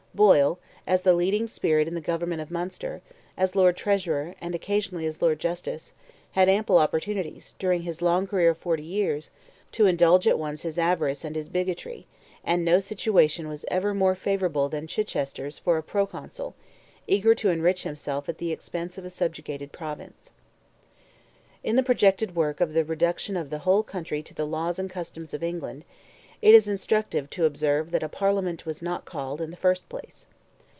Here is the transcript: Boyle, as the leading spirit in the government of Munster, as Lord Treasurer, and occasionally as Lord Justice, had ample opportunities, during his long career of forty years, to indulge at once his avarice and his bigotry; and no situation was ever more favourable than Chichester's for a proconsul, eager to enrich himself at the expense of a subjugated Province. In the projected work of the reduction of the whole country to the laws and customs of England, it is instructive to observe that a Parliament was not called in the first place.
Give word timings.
Boyle, 0.13 0.59
as 0.85 1.03
the 1.03 1.13
leading 1.13 1.47
spirit 1.47 1.87
in 1.87 1.95
the 1.95 2.01
government 2.01 2.41
of 2.41 2.51
Munster, 2.51 3.01
as 3.37 3.55
Lord 3.55 3.77
Treasurer, 3.77 4.35
and 4.41 4.53
occasionally 4.53 5.05
as 5.05 5.21
Lord 5.21 5.39
Justice, 5.39 5.93
had 6.31 6.49
ample 6.49 6.77
opportunities, 6.77 7.55
during 7.59 7.83
his 7.83 8.01
long 8.01 8.27
career 8.27 8.49
of 8.49 8.57
forty 8.57 8.83
years, 8.83 9.31
to 9.71 9.85
indulge 9.85 10.27
at 10.27 10.37
once 10.37 10.63
his 10.63 10.77
avarice 10.77 11.23
and 11.23 11.37
his 11.37 11.47
bigotry; 11.47 12.07
and 12.43 12.65
no 12.65 12.81
situation 12.81 13.47
was 13.47 13.63
ever 13.71 13.93
more 13.93 14.13
favourable 14.13 14.67
than 14.67 14.85
Chichester's 14.85 15.57
for 15.57 15.77
a 15.77 15.81
proconsul, 15.83 16.55
eager 17.07 17.33
to 17.33 17.47
enrich 17.49 17.83
himself 17.83 18.27
at 18.27 18.37
the 18.37 18.51
expense 18.51 18.97
of 18.97 19.05
a 19.05 19.09
subjugated 19.09 19.71
Province. 19.71 20.33
In 21.63 21.77
the 21.77 21.83
projected 21.83 22.35
work 22.35 22.59
of 22.59 22.73
the 22.73 22.83
reduction 22.83 23.37
of 23.37 23.49
the 23.49 23.59
whole 23.59 23.81
country 23.81 24.21
to 24.23 24.33
the 24.33 24.45
laws 24.45 24.77
and 24.77 24.89
customs 24.89 25.33
of 25.33 25.41
England, 25.41 25.85
it 26.41 26.55
is 26.55 26.67
instructive 26.67 27.29
to 27.29 27.45
observe 27.45 27.91
that 27.91 28.01
a 28.01 28.09
Parliament 28.09 28.65
was 28.65 28.81
not 28.81 29.05
called 29.05 29.39
in 29.39 29.51
the 29.51 29.55
first 29.57 29.87
place. 29.89 30.25